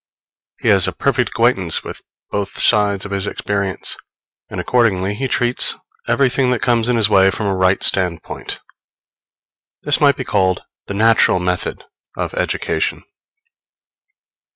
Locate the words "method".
11.37-11.85